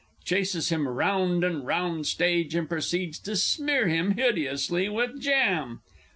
[0.25, 5.81] [_Chases him round and round stage, and proceeds to smear him hideously with jam.